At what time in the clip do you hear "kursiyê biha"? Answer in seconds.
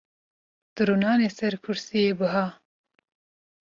1.63-2.45